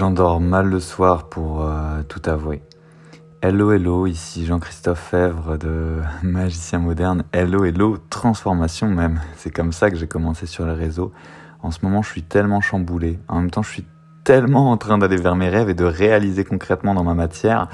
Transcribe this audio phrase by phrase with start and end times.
[0.00, 2.62] J'endors mal le soir pour euh, tout avouer.
[3.42, 7.24] Hello hello, ici Jean-Christophe Fèvre de Magicien Moderne.
[7.32, 9.20] Hello hello, transformation même.
[9.36, 11.12] C'est comme ça que j'ai commencé sur les réseaux.
[11.62, 13.18] En ce moment, je suis tellement chamboulé.
[13.28, 13.84] En même temps, je suis
[14.24, 17.68] tellement en train d'aller vers mes rêves et de réaliser concrètement dans ma matière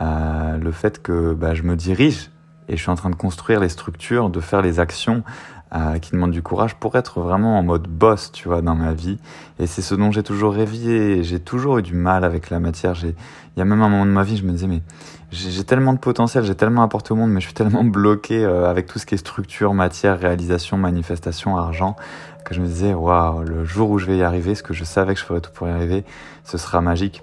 [0.00, 2.30] euh, le fait que bah, je me dirige
[2.68, 5.24] et je suis en train de construire les structures, de faire les actions
[5.74, 8.92] euh, qui demandent du courage pour être vraiment en mode boss, tu vois, dans ma
[8.92, 9.18] vie.
[9.58, 11.22] Et c'est ce dont j'ai toujours rêvé.
[11.22, 12.94] J'ai toujours eu du mal avec la matière.
[12.94, 13.14] J'ai,
[13.56, 14.82] il y a même un moment de ma vie, je me disais, mais
[15.30, 18.68] j'ai tellement de potentiel, j'ai tellement apporté au monde, mais je suis tellement bloqué euh,
[18.68, 21.96] avec tout ce qui est structure, matière, réalisation, manifestation, argent,
[22.44, 24.84] que je me disais, waouh, le jour où je vais y arriver, ce que je
[24.84, 26.04] savais que je ferais tout pour y arriver,
[26.44, 27.22] ce sera magique.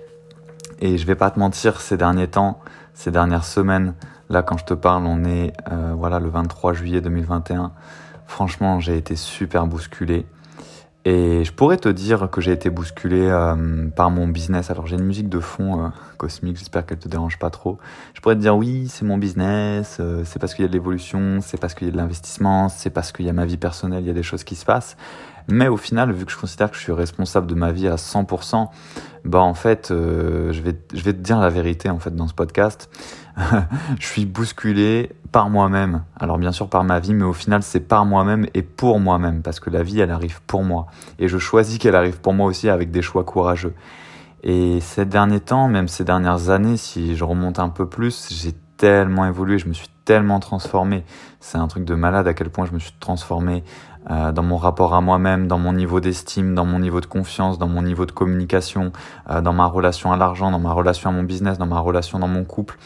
[0.79, 2.61] Et je vais pas te mentir, ces derniers temps,
[2.95, 3.93] ces dernières semaines,
[4.29, 7.71] là quand je te parle, on est euh, voilà le 23 juillet 2021.
[8.29, 10.23] Franchement, j'ai été super bousculé.
[11.03, 14.69] Et je pourrais te dire que j'ai été bousculé euh, par mon business.
[14.69, 17.79] Alors j'ai une musique de fond euh, cosmique, j'espère qu'elle te dérange pas trop.
[18.13, 20.73] Je pourrais te dire oui, c'est mon business, euh, c'est parce qu'il y a de
[20.73, 23.57] l'évolution, c'est parce qu'il y a de l'investissement, c'est parce qu'il y a ma vie
[23.57, 24.95] personnelle, il y a des choses qui se passent.
[25.47, 27.95] Mais au final, vu que je considère que je suis responsable de ma vie à
[27.95, 28.67] 100%,
[29.25, 32.27] bah en fait, euh, je, vais, je vais te dire la vérité en fait dans
[32.27, 32.89] ce podcast.
[33.99, 36.03] je suis bousculé par moi-même.
[36.19, 39.41] Alors bien sûr par ma vie, mais au final c'est par moi-même et pour moi-même
[39.41, 40.87] parce que la vie elle arrive pour moi
[41.19, 43.73] et je choisis qu'elle arrive pour moi aussi avec des choix courageux.
[44.43, 48.53] Et ces derniers temps, même ces dernières années, si je remonte un peu plus, j'ai
[48.77, 51.03] tellement évolué, je me suis tellement transformé.
[51.41, 53.63] C'est un truc de malade à quel point je me suis transformé
[54.09, 57.59] euh, dans mon rapport à moi-même, dans mon niveau d'estime, dans mon niveau de confiance,
[57.59, 58.93] dans mon niveau de communication,
[59.29, 62.17] euh, dans ma relation à l'argent, dans ma relation à mon business, dans ma relation
[62.17, 62.79] dans mon couple.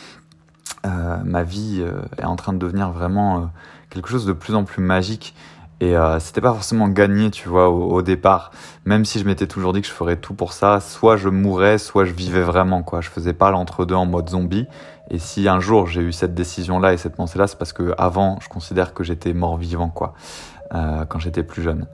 [0.86, 1.84] Euh, ma vie
[2.17, 3.50] est en train de devenir vraiment
[3.89, 5.36] quelque chose de plus en plus magique.
[5.80, 8.52] Et c'était pas forcément gagné, tu vois, au, au départ.
[8.86, 11.78] Même si je m'étais toujours dit que je ferais tout pour ça, soit je mourrais,
[11.78, 13.02] soit je vivais vraiment, quoi.
[13.02, 14.66] Je faisais pas l'entre-deux en mode zombie.
[15.09, 18.39] Et si un jour j'ai eu cette décision-là et cette pensée-là, c'est parce que avant,
[18.42, 20.14] je considère que j'étais mort-vivant, quoi.
[20.73, 21.88] Euh, quand j'étais plus jeune.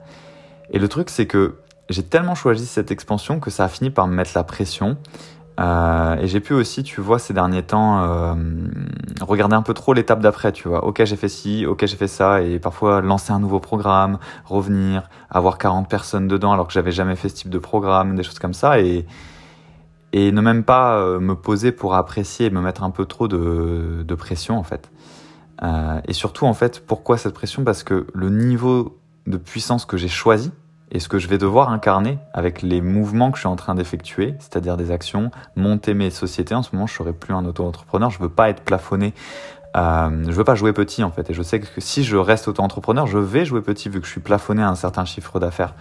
[0.70, 1.58] Et le truc, c'est que
[1.88, 4.96] j'ai tellement choisi cette expansion que ça a fini par me mettre la pression.
[5.60, 8.34] Euh, et j'ai pu aussi, tu vois, ces derniers temps, euh,
[9.20, 10.84] regarder un peu trop l'étape d'après, tu vois.
[10.84, 15.10] Ok, j'ai fait ci, ok, j'ai fait ça, et parfois lancer un nouveau programme, revenir,
[15.28, 18.38] avoir 40 personnes dedans alors que j'avais jamais fait ce type de programme, des choses
[18.38, 19.04] comme ça, et,
[20.12, 23.28] et ne même pas euh, me poser pour apprécier et me mettre un peu trop
[23.28, 24.90] de, de pression, en fait.
[25.62, 27.64] Euh, et surtout, en fait, pourquoi cette pression?
[27.64, 30.52] Parce que le niveau de puissance que j'ai choisi
[30.90, 33.74] et ce que je vais devoir incarner avec les mouvements que je suis en train
[33.74, 36.54] d'effectuer, c'est-à-dire des actions, monter mes sociétés.
[36.54, 38.10] En ce moment, je serai plus un auto-entrepreneur.
[38.10, 39.14] Je veux pas être plafonné.
[39.76, 42.48] Euh, je veux pas jouer petit en fait et je sais que si je reste
[42.48, 45.74] auto-entrepreneur je vais jouer petit vu que je suis plafonné à un certain chiffre d'affaires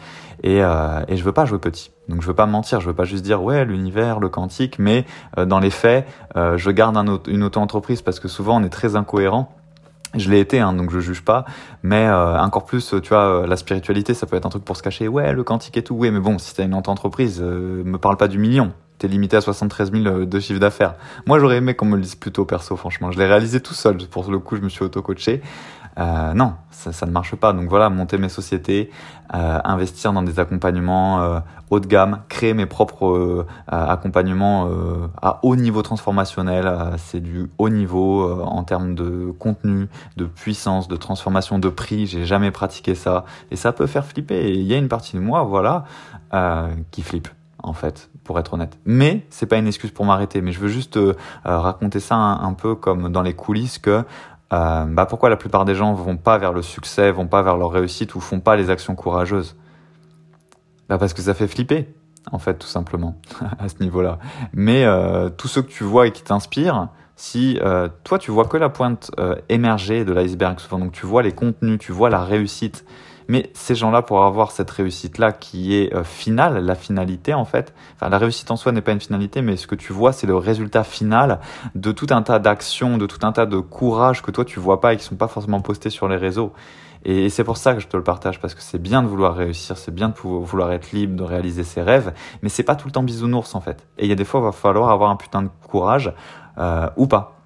[0.43, 2.93] et, euh, et je veux pas jouer petit donc je veux pas mentir je veux
[2.93, 5.07] pas juste dire ouais l'univers le quantique mais
[5.39, 8.69] euh, dans les faits euh, je garde un une auto-entreprise parce que souvent on est
[8.69, 9.51] très incohérent
[10.15, 11.45] je l'ai été, hein, donc je juge pas,
[11.83, 14.81] mais euh, encore plus, tu vois, la spiritualité, ça peut être un truc pour se
[14.81, 15.07] cacher.
[15.07, 15.95] Ouais, le quantique et tout.
[15.95, 18.73] Oui, mais bon, si t'as une entreprise, euh, me parle pas du million.
[18.97, 20.95] T'es limité à 73 000 euh, de chiffre d'affaires.
[21.25, 23.11] Moi, j'aurais aimé qu'on me le dise plutôt perso, franchement.
[23.11, 23.97] Je l'ai réalisé tout seul.
[23.97, 25.41] Pour le coup, je me suis auto-coaché.
[25.99, 27.53] Euh, non, ça, ça, ne marche pas.
[27.53, 28.89] Donc voilà, monter mes sociétés,
[29.33, 31.39] euh, investir dans des accompagnements euh,
[31.69, 36.73] haut de gamme, créer mes propres euh, accompagnements euh, à haut niveau transformationnel.
[36.97, 42.07] c'est du haut niveau en termes de contenu, de puissance, de transformation, de prix.
[42.07, 44.51] J'ai jamais pratiqué ça et ça peut faire flipper.
[44.51, 45.83] Il y a une partie de moi, voilà,
[46.91, 47.27] qui flippe
[47.63, 48.77] en fait, pour être honnête.
[48.85, 50.41] Mais c'est pas une excuse pour m'arrêter.
[50.41, 54.03] Mais je veux juste euh, raconter ça un, un, peu comme dans les coulisses que
[54.51, 57.57] euh, bah pourquoi la plupart des gens vont pas vers le succès, vont pas vers
[57.57, 59.55] leur réussite ou font pas les actions courageuses?
[60.87, 61.93] Bah Parce que ça fait flipper,
[62.31, 63.21] en fait, tout simplement,
[63.59, 64.19] à ce niveau-là.
[64.53, 66.89] Mais euh, tous ceux que tu vois et qui t'inspirent,
[67.19, 70.79] si euh, toi tu vois que la pointe euh, émergée de l'iceberg, souvent.
[70.79, 72.85] Donc tu vois les contenus, tu vois la réussite,
[73.29, 77.73] mais ces gens-là, pour avoir cette réussite-là qui est euh, finale, la finalité en fait,
[77.95, 80.27] enfin la réussite en soi n'est pas une finalité, mais ce que tu vois, c'est
[80.27, 81.39] le résultat final
[81.75, 84.81] de tout un tas d'actions, de tout un tas de courage que toi tu vois
[84.81, 86.51] pas et qui sont pas forcément postés sur les réseaux.
[87.05, 89.35] Et c'est pour ça que je te le partage, parce que c'est bien de vouloir
[89.35, 92.87] réussir, c'est bien de vouloir être libre, de réaliser ses rêves, mais c'est pas tout
[92.87, 93.87] le temps bisounours en fait.
[93.97, 96.11] Et il y a des fois, il va falloir avoir un putain de courage,
[96.57, 97.38] euh, ou pas.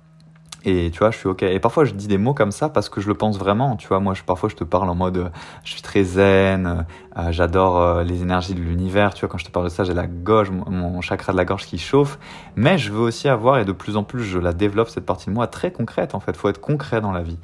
[0.65, 1.43] Et tu vois, je suis ok.
[1.43, 3.75] Et parfois, je dis des mots comme ça parce que je le pense vraiment.
[3.75, 5.29] Tu vois, moi, je, parfois, je te parle en mode, euh,
[5.63, 6.85] je suis très zen,
[7.17, 9.13] euh, j'adore euh, les énergies de l'univers.
[9.13, 11.45] Tu vois, quand je te parle de ça, j'ai la gorge, mon chakra de la
[11.45, 12.17] gorge qui chauffe.
[12.55, 15.25] Mais je veux aussi avoir, et de plus en plus, je la développe cette partie
[15.29, 16.15] de moi très concrète.
[16.15, 17.39] En fait, faut être concret dans la vie.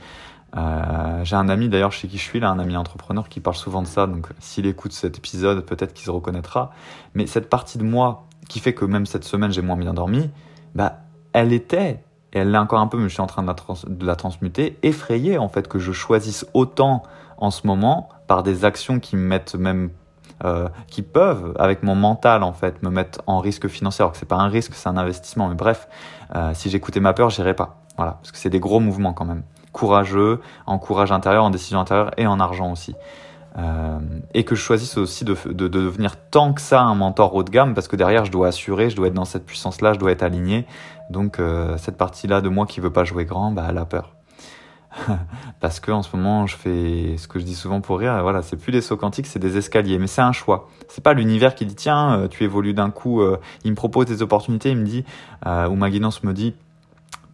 [0.57, 3.56] Euh, j'ai un ami d'ailleurs chez qui je suis, là, un ami entrepreneur qui parle
[3.56, 6.71] souvent de ça, donc s'il écoute cet épisode, peut-être qu'il se reconnaîtra.
[7.13, 10.30] Mais cette partie de moi qui fait que même cette semaine j'ai moins bien dormi,
[10.74, 11.01] bah,
[11.33, 12.04] elle était,
[12.34, 13.56] et elle l'est encore un peu, mais je suis en train de la,
[13.88, 17.04] de la transmuter, effrayée en fait que je choisisse autant
[17.38, 19.90] en ce moment par des actions qui me mettent même
[20.46, 24.04] euh, qui peuvent, avec mon mental en fait, me mettre en risque financier.
[24.04, 25.50] Alors que c'est pas un risque, c'est un investissement.
[25.50, 25.90] Mais bref,
[26.34, 27.81] euh, si j'écoutais ma peur, j'irais pas.
[27.98, 29.44] Voilà, parce que c'est des gros mouvements quand même.
[29.74, 32.96] Courageux, en courage intérieur, en décision intérieure et en argent aussi.
[33.57, 34.00] Euh,
[34.34, 37.44] et que je choisisse aussi de, de, de, devenir tant que ça un mentor haut
[37.44, 39.94] de gamme parce que derrière je dois assurer, je dois être dans cette puissance là,
[39.94, 40.66] je dois être aligné.
[41.10, 43.86] Donc euh, cette partie là de moi qui veut pas jouer grand, bah elle a
[43.86, 44.13] peur.
[45.60, 48.42] parce que en ce moment je fais ce que je dis souvent pour rire voilà
[48.42, 51.54] c'est plus des sauts quantiques c'est des escaliers mais c'est un choix c'est pas l'univers
[51.54, 54.78] qui dit tiens euh, tu évolues d'un coup euh, il me propose des opportunités il
[54.78, 55.06] me dit
[55.45, 56.56] euh, ou ma guidance me dit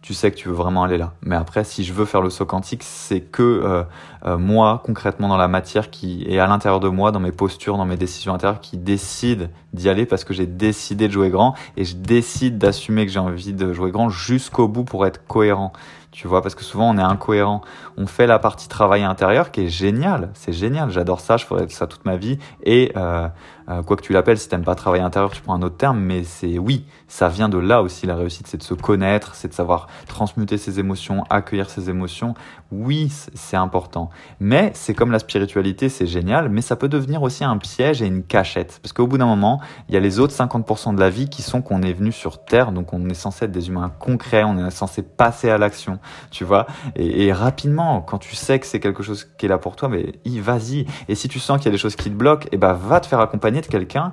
[0.06, 1.14] tu sais que tu veux vraiment aller là.
[1.22, 3.82] Mais après, si je veux faire le saut quantique, c'est que euh,
[4.24, 7.76] euh, moi, concrètement, dans la matière qui est à l'intérieur de moi, dans mes postures,
[7.76, 11.56] dans mes décisions intérieures, qui décide d'y aller parce que j'ai décidé de jouer grand
[11.76, 15.72] et je décide d'assumer que j'ai envie de jouer grand jusqu'au bout pour être cohérent
[16.16, 17.60] tu vois, parce que souvent on est incohérent.
[17.98, 21.68] On fait la partie travail intérieur qui est génial, c'est génial, j'adore ça, je ferai
[21.68, 22.38] ça toute ma vie.
[22.62, 23.28] Et euh,
[23.68, 25.98] euh, quoi que tu l'appelles, si t'aimes pas travail intérieur, tu prends un autre terme,
[26.00, 29.48] mais c'est oui, ça vient de là aussi la réussite, c'est de se connaître, c'est
[29.48, 32.34] de savoir transmuter ses émotions, accueillir ses émotions.
[32.72, 34.10] Oui, c'est important,
[34.40, 38.06] mais c'est comme la spiritualité, c'est génial, mais ça peut devenir aussi un piège et
[38.06, 41.10] une cachette, parce qu'au bout d'un moment, il y a les autres 50% de la
[41.10, 43.92] vie qui sont qu'on est venu sur Terre, donc on est censé être des humains
[43.98, 45.98] concrets, on est censé passer à l'action
[46.30, 46.66] tu vois.
[46.94, 50.14] Et, rapidement, quand tu sais que c'est quelque chose qui est là pour toi, mais
[50.40, 50.86] vas-y.
[51.08, 52.72] Et si tu sens qu'il y a des choses qui te bloquent, et eh ben
[52.72, 54.12] va te faire accompagner de quelqu'un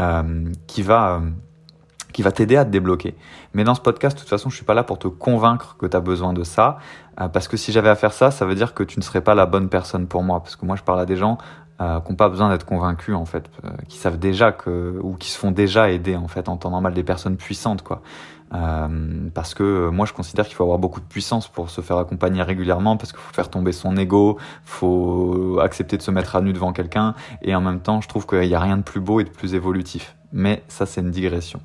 [0.00, 1.30] euh, qui va euh,
[2.12, 3.14] qui va t'aider à te débloquer.
[3.54, 5.86] Mais dans ce podcast, de toute façon, je suis pas là pour te convaincre que
[5.86, 6.78] tu as besoin de ça,
[7.20, 9.20] euh, parce que si j'avais à faire ça, ça veut dire que tu ne serais
[9.20, 11.38] pas la bonne personne pour moi, parce que moi, je parle à des gens
[11.80, 15.14] euh, qui n'ont pas besoin d'être convaincus en fait, euh, qui savent déjà que ou
[15.14, 18.02] qui se font déjà aider en fait en temps normal des personnes puissantes quoi.
[18.54, 21.98] Euh, parce que moi je considère qu'il faut avoir beaucoup de puissance pour se faire
[21.98, 26.40] accompagner régulièrement parce qu'il faut faire tomber son ego, faut accepter de se mettre à
[26.40, 29.00] nu devant quelqu'un et en même temps je trouve qu'il n'y a rien de plus
[29.00, 30.16] beau et de plus évolutif.
[30.32, 31.60] Mais ça c'est une digression.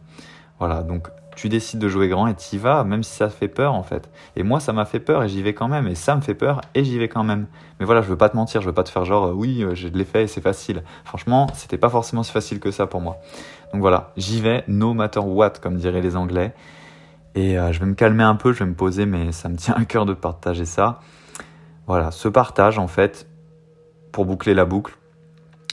[0.60, 3.74] Voilà donc tu décides de jouer grand et y vas, même si ça fait peur
[3.74, 4.10] en fait.
[4.36, 5.88] Et moi, ça m'a fait peur et j'y vais quand même.
[5.88, 7.48] Et ça me fait peur et j'y vais quand même.
[7.80, 9.64] Mais voilà, je veux pas te mentir, je veux pas te faire genre, euh, oui,
[9.64, 10.84] euh, je l'ai fait et c'est facile.
[11.04, 13.18] Franchement, c'était pas forcément si facile que ça pour moi.
[13.74, 16.54] Donc voilà, j'y vais, no matter what, comme diraient les Anglais.
[17.36, 19.58] Et euh, je vais me calmer un peu, je vais me poser, mais ça me
[19.58, 21.00] tient à cœur de partager ça.
[21.88, 23.28] Voilà, ce partage en fait,
[24.12, 24.96] pour boucler la boucle,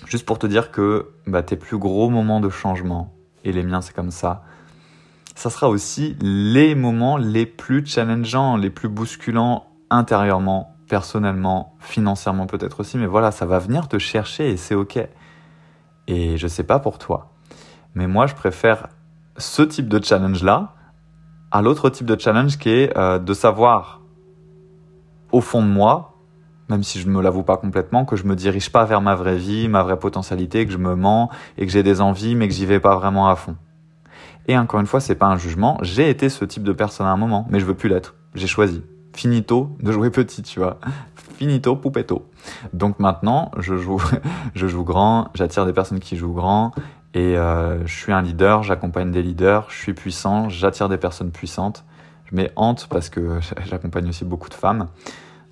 [0.06, 3.14] juste pour te dire que bah, tes plus gros moments de changement,
[3.44, 4.42] et les miens c'est comme ça,
[5.36, 12.80] ça sera aussi les moments les plus challengeants, les plus bousculants intérieurement, personnellement, financièrement peut-être
[12.80, 14.98] aussi, mais voilà, ça va venir te chercher et c'est ok.
[16.08, 17.29] Et je sais pas pour toi,
[17.94, 18.88] mais moi je préfère
[19.36, 20.74] ce type de challenge-là
[21.50, 24.00] à l'autre type de challenge qui est euh, de savoir
[25.32, 26.18] au fond de moi,
[26.68, 29.14] même si je ne me l'avoue pas complètement, que je me dirige pas vers ma
[29.14, 32.48] vraie vie, ma vraie potentialité, que je me mens et que j'ai des envies mais
[32.48, 33.56] que j'y vais pas vraiment à fond.
[34.46, 35.78] Et encore une fois, c'est pas un jugement.
[35.82, 38.14] J'ai été ce type de personne à un moment, mais je veux plus l'être.
[38.34, 38.82] J'ai choisi.
[39.12, 40.78] Finito de jouer petit, tu vois.
[41.36, 42.28] Finito, poupetto.
[42.72, 44.02] Donc maintenant, je joue,
[44.54, 46.72] je joue grand, j'attire des personnes qui jouent grand,
[47.14, 51.30] et euh, je suis un leader, j'accompagne des leaders, je suis puissant, j'attire des personnes
[51.30, 51.84] puissantes.
[52.26, 54.88] Je mets hante parce que j'accompagne aussi beaucoup de femmes.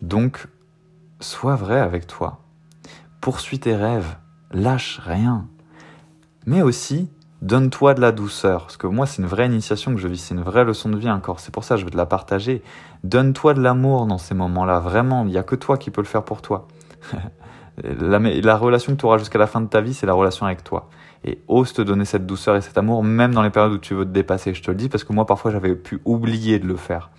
[0.02, 0.46] Donc,
[1.20, 2.40] sois vrai avec toi.
[3.20, 4.16] Poursuis tes rêves,
[4.52, 5.46] lâche rien.
[6.46, 10.08] Mais aussi, Donne-toi de la douceur, parce que moi c'est une vraie initiation que je
[10.08, 11.96] vis, c'est une vraie leçon de vie encore, c'est pour ça que je veux te
[11.96, 12.64] la partager.
[13.04, 16.06] Donne-toi de l'amour dans ces moments-là, vraiment, il n'y a que toi qui peux le
[16.08, 16.66] faire pour toi.
[17.84, 20.46] la, la, relation que tu auras jusqu'à la fin de ta vie, c'est la relation
[20.46, 20.90] avec toi.
[21.24, 23.94] Et ose te donner cette douceur et cet amour, même dans les périodes où tu
[23.94, 26.66] veux te dépasser, je te le dis, parce que moi parfois j'avais pu oublier de
[26.66, 27.10] le faire.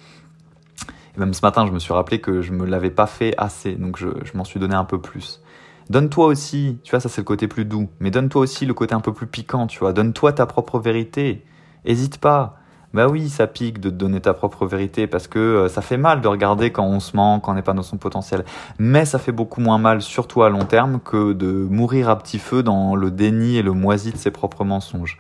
[1.16, 3.76] Et même ce matin, je me suis rappelé que je me l'avais pas fait assez,
[3.76, 5.42] donc je, je m'en suis donné un peu plus.
[5.90, 8.94] Donne-toi aussi, tu vois, ça c'est le côté plus doux, mais donne-toi aussi le côté
[8.94, 9.92] un peu plus piquant, tu vois.
[9.92, 11.44] Donne-toi ta propre vérité.
[11.84, 12.59] Hésite pas.
[12.94, 15.98] Bah oui, ça pique de te donner ta propre vérité parce que euh, ça fait
[15.98, 18.44] mal de regarder quand on se ment, quand on n'est pas dans son potentiel.
[18.80, 22.40] Mais ça fait beaucoup moins mal, surtout à long terme, que de mourir à petit
[22.40, 25.20] feu dans le déni et le moisi de ses propres mensonges.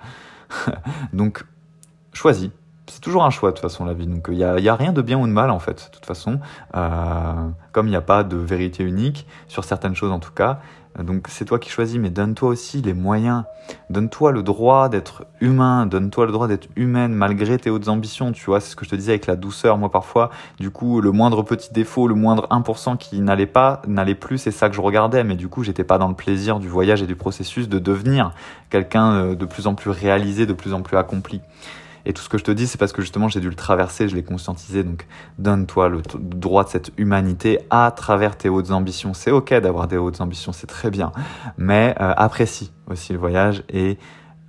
[1.13, 1.45] Donc,
[2.13, 2.49] choisis
[2.89, 4.07] c'est toujours un choix de toute façon la vie.
[4.07, 5.95] Donc il n'y a, y a, rien de bien ou de mal en fait, de
[5.95, 6.39] toute façon.
[6.75, 10.59] Euh, comme il n'y a pas de vérité unique sur certaines choses en tout cas,
[10.97, 13.43] Donc c'est toi qui choisis, mais donne-toi aussi les moyens.
[13.89, 18.31] Donne-toi le droit d'être humain, donne-toi le droit d'être humaine malgré tes hautes ambitions.
[18.31, 19.77] Tu vois, c'est ce que je te disais avec la douceur.
[19.77, 20.29] Moi parfois,
[20.59, 24.51] du coup, le moindre petit défaut, le moindre 1% qui n'allait pas, n'allait plus, c'est
[24.51, 25.23] ça que je regardais.
[25.23, 28.33] Mais du coup, j'étais pas dans le plaisir du voyage et du processus de devenir
[28.69, 31.41] quelqu'un euh, de plus en plus réalisé, de plus en plus accompli.
[32.05, 34.07] Et tout ce que je te dis, c'est parce que justement j'ai dû le traverser,
[34.07, 34.83] je l'ai conscientisé.
[34.83, 39.13] Donc donne-toi le droit de cette humanité à travers tes hautes ambitions.
[39.13, 41.11] C'est ok d'avoir des hautes ambitions, c'est très bien.
[41.57, 43.97] Mais euh, apprécie aussi le voyage et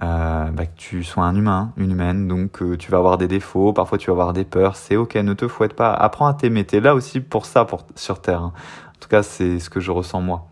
[0.03, 2.27] euh, bah, que tu sois un humain, une humaine.
[2.29, 4.77] Donc euh, tu vas avoir des défauts, parfois tu vas avoir des peurs.
[4.77, 5.93] C'est ok, ne te fouette pas.
[5.93, 6.65] Apprends à t'aimer.
[6.65, 8.43] T'es là aussi pour ça pour, sur Terre.
[8.43, 8.53] Hein.
[8.89, 10.47] En tout cas, c'est ce que je ressens moi.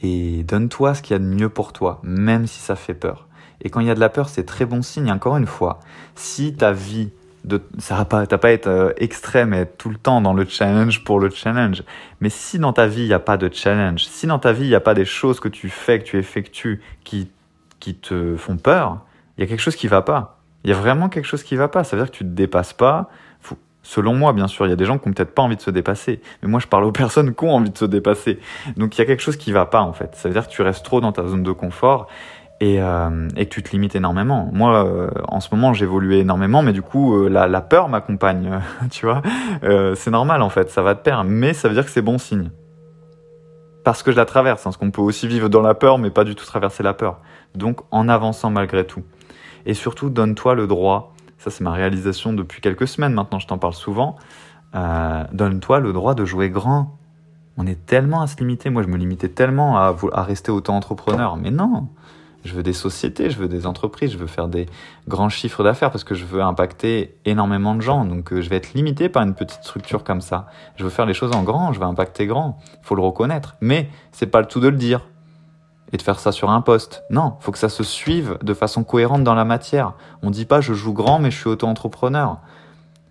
[0.00, 3.28] Et donne-toi ce qu'il y a de mieux pour toi, même si ça fait peur.
[3.62, 5.10] Et quand il y a de la peur, c'est très bon signe.
[5.10, 5.80] Encore une fois,
[6.14, 7.10] si ta vie,
[7.44, 10.44] de, ça va pas, t'as pas être euh, extrême et tout le temps dans le
[10.44, 11.82] challenge pour le challenge.
[12.20, 14.64] Mais si dans ta vie il n'y a pas de challenge, si dans ta vie
[14.64, 17.30] il n'y a pas des choses que tu fais, que tu effectues, qui,
[17.78, 19.00] qui te font peur,
[19.36, 20.38] il y a quelque chose qui va pas.
[20.64, 21.84] Il y a vraiment quelque chose qui va pas.
[21.84, 23.08] Ça veut dire que tu te dépasses pas.
[23.82, 25.62] Selon moi, bien sûr, il y a des gens qui ont peut-être pas envie de
[25.62, 26.20] se dépasser.
[26.42, 28.38] Mais moi, je parle aux personnes qui ont envie de se dépasser.
[28.76, 30.14] Donc, il y a quelque chose qui va pas, en fait.
[30.16, 32.06] Ça veut dire que tu restes trop dans ta zone de confort
[32.60, 34.50] et, euh, et que tu te limites énormément.
[34.52, 38.60] Moi, euh, en ce moment, j'évolue énormément, mais du coup, euh, la, la, peur m'accompagne,
[38.90, 39.22] tu vois.
[39.64, 42.02] Euh, c'est normal, en fait, ça va te perdre, mais ça veut dire que c'est
[42.02, 42.50] bon signe.
[43.82, 46.10] Parce que je la traverse, hein, parce qu'on peut aussi vivre dans la peur, mais
[46.10, 47.20] pas du tout traverser la peur.
[47.54, 49.02] Donc, en avançant malgré tout.
[49.64, 53.58] Et surtout, donne-toi le droit, ça c'est ma réalisation depuis quelques semaines maintenant, je t'en
[53.58, 54.16] parle souvent,
[54.72, 56.96] donne-toi le droit de jouer grand.
[57.58, 60.76] On est tellement à se limiter, moi je me limitais tellement à, à rester autant
[60.76, 61.88] entrepreneur, mais non
[62.44, 64.66] je veux des sociétés, je veux des entreprises, je veux faire des
[65.08, 68.04] grands chiffres d'affaires parce que je veux impacter énormément de gens.
[68.04, 70.46] Donc euh, je vais être limité par une petite structure comme ça.
[70.76, 72.58] Je veux faire les choses en grand, je veux impacter grand.
[72.82, 73.56] Il faut le reconnaître.
[73.60, 75.06] Mais c'est pas le tout de le dire
[75.92, 77.02] et de faire ça sur un poste.
[77.10, 79.94] Non, faut que ça se suive de façon cohérente dans la matière.
[80.22, 82.38] On dit pas je joue grand mais je suis auto-entrepreneur.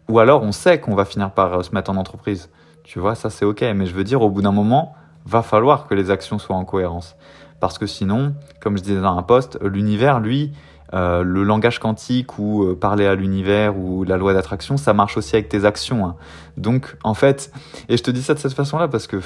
[0.08, 2.50] Ou alors on sait qu'on va finir par euh, se mettre en entreprise.
[2.84, 3.62] Tu vois, ça c'est ok.
[3.76, 4.96] Mais je veux dire, au bout d'un moment,
[5.26, 7.16] va falloir que les actions soient en cohérence.
[7.60, 10.52] Parce que sinon, comme je disais dans un poste, l'univers, lui,
[10.94, 15.18] euh, le langage quantique ou euh, parler à l'univers ou la loi d'attraction, ça marche
[15.18, 16.06] aussi avec tes actions.
[16.06, 16.16] Hein.
[16.58, 17.52] Donc, en fait,
[17.90, 19.20] et je te dis ça de cette façon-là parce que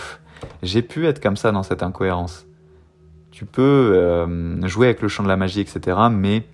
[0.62, 2.46] j'ai pu être comme ça dans cette incohérence.
[3.32, 3.62] Tu peux
[3.96, 6.46] euh, jouer avec le champ de la magie, etc., mais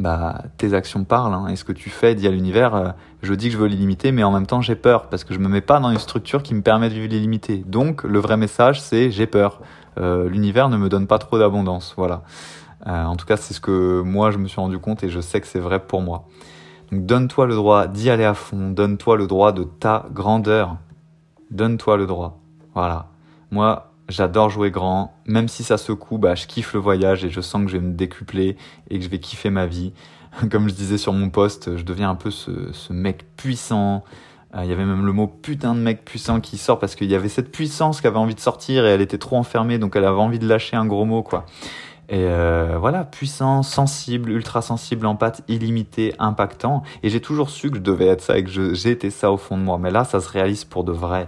[0.00, 1.34] bah, tes actions parlent.
[1.34, 1.48] Hein.
[1.48, 2.88] Et ce que tu fais dit à l'univers, euh,
[3.22, 5.38] je dis que je veux l'illimiter, mais en même temps j'ai peur parce que je
[5.38, 7.64] me mets pas dans une structure qui me permet de vivre l'illimité.
[7.66, 9.60] Donc le vrai message, c'est j'ai peur.
[9.98, 11.94] Euh, l'univers ne me donne pas trop d'abondance.
[11.96, 12.22] Voilà.
[12.86, 15.20] Euh, en tout cas, c'est ce que moi je me suis rendu compte et je
[15.20, 16.26] sais que c'est vrai pour moi.
[16.92, 20.76] Donc donne-toi le droit d'y aller à fond, donne-toi le droit de ta grandeur.
[21.50, 22.40] Donne-toi le droit.
[22.74, 23.08] Voilà.
[23.50, 25.14] Moi, j'adore jouer grand.
[25.26, 27.84] Même si ça secoue, bah, je kiffe le voyage et je sens que je vais
[27.84, 28.56] me décupler
[28.90, 29.92] et que je vais kiffer ma vie.
[30.50, 34.04] Comme je disais sur mon poste, je deviens un peu ce, ce mec puissant,
[34.54, 37.10] euh, il y avait même le mot putain de mec puissant qui sort parce qu'il
[37.10, 39.94] y avait cette puissance qui avait envie de sortir et elle était trop enfermée donc
[39.94, 41.44] elle avait envie de lâcher un gros mot quoi.
[42.10, 46.82] Et euh, voilà, puissant, sensible, ultra sensible, empathe, illimité, impactant.
[47.02, 49.58] Et j'ai toujours su que je devais être ça et que j'étais ça au fond
[49.58, 49.76] de moi.
[49.78, 51.26] Mais là, ça se réalise pour de vrai.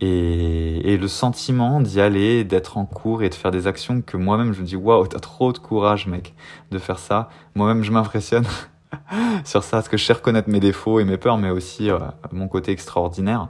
[0.00, 4.16] Et, et le sentiment d'y aller, d'être en cours et de faire des actions que
[4.16, 6.34] moi-même je me dis waouh, t'as trop de courage, mec,
[6.70, 7.28] de faire ça.
[7.56, 8.44] Moi-même, je m'impressionne.
[9.44, 11.98] sur ça, parce que je sais reconnaître mes défauts et mes peurs, mais aussi euh,
[12.32, 13.48] mon côté extraordinaire.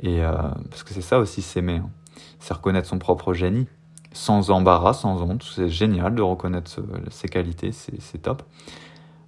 [0.00, 0.32] Et euh,
[0.70, 1.90] parce que c'est ça aussi s'aimer, hein.
[2.40, 3.68] c'est reconnaître son propre génie,
[4.12, 5.42] sans embarras, sans honte.
[5.44, 6.70] C'est génial de reconnaître
[7.10, 8.42] ses qualités, c'est top.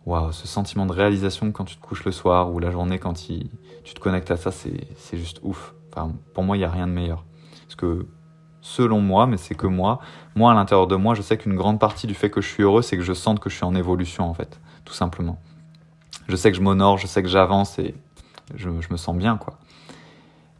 [0.06, 3.14] Waouh, ce sentiment de réalisation quand tu te couches le soir ou la journée quand
[3.14, 5.74] tu te connectes à ça, c'est juste ouf.
[5.90, 7.24] Enfin, pour moi, il n'y a rien de meilleur.
[7.62, 8.06] Parce que
[8.60, 10.00] selon moi, mais c'est que moi,
[10.34, 12.62] moi à l'intérieur de moi, je sais qu'une grande partie du fait que je suis
[12.62, 15.38] heureux, c'est que je sente que je suis en évolution en fait, tout simplement
[16.28, 17.94] je sais que je m'honore, je sais que j'avance et
[18.54, 19.58] je, me sens bien, quoi.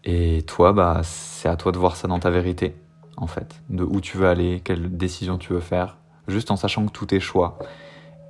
[0.05, 2.75] Et toi, bah, c'est à toi de voir ça dans ta vérité,
[3.17, 5.97] en fait, de où tu veux aller, quelle décision tu veux faire,
[6.29, 7.59] juste en sachant que tout est choix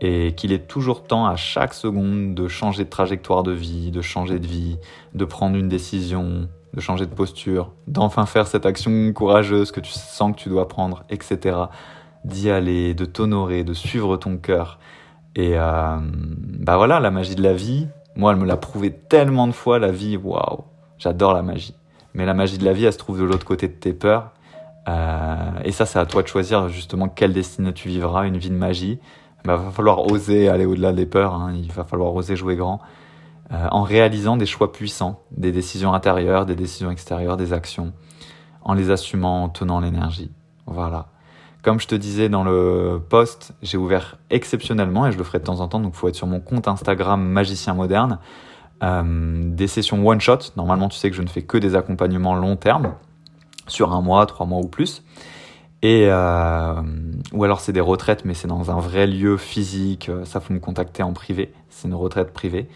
[0.00, 4.02] et qu'il est toujours temps à chaque seconde de changer de trajectoire de vie, de
[4.02, 4.76] changer de vie,
[5.14, 9.92] de prendre une décision, de changer de posture, d'enfin faire cette action courageuse que tu
[9.92, 11.56] sens que tu dois prendre, etc.
[12.24, 14.78] D'y aller, de t'honorer, de suivre ton cœur
[15.36, 19.46] et euh, bah voilà, la magie de la vie, moi, elle me l'a prouvé tellement
[19.46, 20.64] de fois, la vie, waouh,
[20.98, 21.74] j'adore la magie.
[22.14, 24.30] Mais la magie de la vie, elle se trouve de l'autre côté de tes peurs.
[24.88, 28.50] Euh, et ça, c'est à toi de choisir justement quelle destinée tu vivras, une vie
[28.50, 29.00] de magie.
[29.44, 32.56] Il bah, va falloir oser aller au-delà des peurs, hein, il va falloir oser jouer
[32.56, 32.80] grand,
[33.52, 37.92] euh, en réalisant des choix puissants, des décisions intérieures, des décisions extérieures, des actions,
[38.62, 40.30] en les assumant, en tenant l'énergie.
[40.66, 41.08] Voilà.
[41.64, 45.44] Comme je te disais dans le post, j'ai ouvert exceptionnellement, et je le ferai de
[45.44, 48.18] temps en temps, donc il faut être sur mon compte Instagram Magicien Moderne,
[48.82, 49.02] euh,
[49.46, 50.38] des sessions one-shot.
[50.58, 52.92] Normalement, tu sais que je ne fais que des accompagnements long terme,
[53.66, 55.02] sur un mois, trois mois ou plus.
[55.80, 56.74] Et euh,
[57.32, 60.10] ou alors c'est des retraites, mais c'est dans un vrai lieu physique.
[60.24, 61.50] Ça faut me contacter en privé.
[61.70, 62.68] C'est une retraite privée.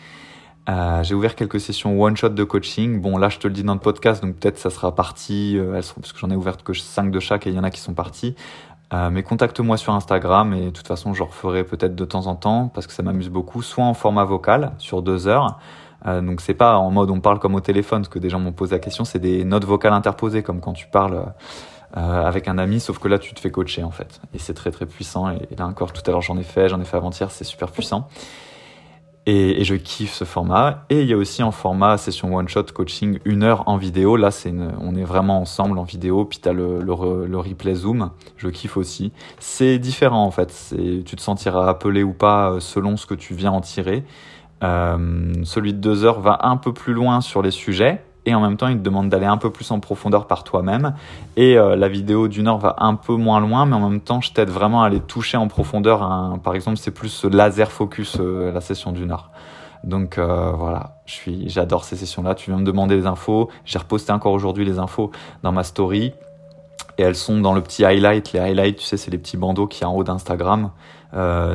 [0.68, 3.00] Euh, j'ai ouvert quelques sessions one shot de coaching.
[3.00, 5.72] Bon, là, je te le dis dans le podcast, donc peut-être ça sera parti, euh,
[5.72, 7.80] parce que j'en ai ouvert que 5 de chaque et il y en a qui
[7.80, 8.34] sont partis.
[8.94, 12.36] Euh, mais contacte-moi sur Instagram et de toute façon, je referai peut-être de temps en
[12.36, 15.58] temps parce que ça m'amuse beaucoup, soit en format vocal sur deux heures.
[16.06, 18.38] Euh, donc c'est pas en mode on parle comme au téléphone, parce que des gens
[18.38, 21.32] m'ont posé la question, c'est des notes vocales interposées comme quand tu parles
[21.96, 24.20] euh, avec un ami, sauf que là tu te fais coacher en fait.
[24.32, 25.28] Et c'est très très puissant.
[25.30, 27.70] Et, là encore tout à l'heure j'en ai fait, j'en ai fait avant-hier, c'est super
[27.70, 28.08] puissant.
[29.30, 30.86] Et, et, je kiffe ce format.
[30.88, 34.16] Et il y a aussi en format session one shot coaching une heure en vidéo.
[34.16, 36.24] Là, c'est on est vraiment ensemble en vidéo.
[36.24, 38.10] Puis t'as le, le, le replay Zoom.
[38.38, 39.12] Je kiffe aussi.
[39.38, 40.50] C'est différent en fait.
[40.50, 44.02] C'est, tu te sentiras appelé ou pas euh, selon ce que tu viens en tirer.
[44.64, 48.40] Euh, celui de deux heures va un peu plus loin sur les sujets et en
[48.40, 50.94] même temps il te demande d'aller un peu plus en profondeur par toi-même.
[51.36, 54.20] Et euh, la vidéo d'une heure va un peu moins loin mais en même temps
[54.20, 58.16] je t'aide vraiment à aller toucher en profondeur un, par exemple c'est plus laser focus
[58.20, 59.30] euh, la session d'une heure.
[59.84, 61.00] Donc euh, voilà.
[61.06, 63.48] Je suis j'adore ces sessions là tu viens me demander des infos.
[63.64, 65.10] J'ai reposté encore aujourd'hui les infos
[65.42, 66.12] dans ma story.
[66.98, 68.32] Et elles sont dans le petit highlight.
[68.32, 70.70] Les highlights tu sais c'est les petits bandeaux qui en haut d'Instagram.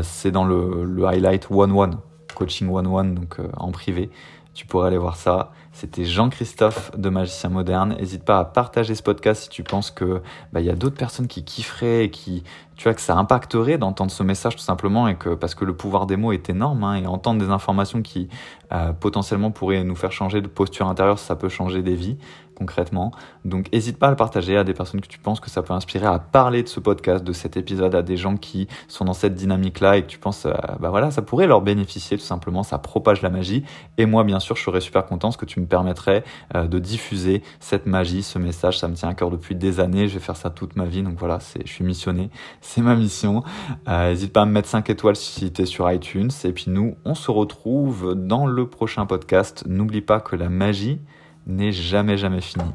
[0.02, 1.98] C'est dans le, le highlight one one
[2.34, 4.10] coaching one one donc en privé.
[4.54, 5.52] Tu pourrais aller voir ça.
[5.76, 7.96] C'était Jean-Christophe de Magicien Moderne.
[8.00, 10.22] N'hésite pas à partager ce podcast si tu penses que
[10.54, 12.44] bah, y a d'autres personnes qui kifferaient et qui,
[12.76, 15.76] tu vois, que ça impacterait d'entendre ce message tout simplement et que parce que le
[15.76, 18.30] pouvoir des mots est énorme hein, et entendre des informations qui
[18.72, 22.18] euh, potentiellement pourraient nous faire changer de posture intérieure, ça peut changer des vies
[22.54, 23.12] concrètement.
[23.46, 25.74] Donc n'hésite pas à le partager à des personnes que tu penses que ça peut
[25.74, 29.14] inspirer, à parler de ce podcast, de cet épisode à des gens qui sont dans
[29.14, 32.64] cette dynamique-là et que tu penses, euh, bah voilà, ça pourrait leur bénéficier tout simplement,
[32.64, 33.64] ça propage la magie.
[33.98, 36.24] Et moi, bien sûr, je serais super content ce que tu me permettrais
[36.56, 38.80] euh, de diffuser cette magie, ce message.
[38.80, 41.04] Ça me tient à cœur depuis des années, je vais faire ça toute ma vie.
[41.04, 42.30] Donc voilà, je suis missionné,
[42.62, 43.44] c'est ma mission.
[43.88, 46.32] Euh, n'hésite pas à me mettre 5 étoiles si tu es sur iTunes.
[46.44, 49.64] Et puis nous, on se retrouve dans le prochain podcast.
[49.68, 51.00] N'oublie pas que la magie
[51.48, 52.72] n'est jamais jamais fini.